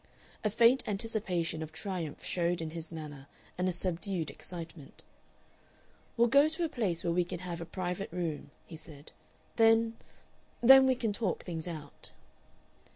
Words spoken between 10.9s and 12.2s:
can talk things out."